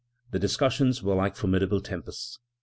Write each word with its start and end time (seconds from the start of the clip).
The 0.31 0.39
discussions 0.39 1.03
were 1.03 1.13
like 1.13 1.35
formidable 1.35 1.79
tempests. 1.79 2.39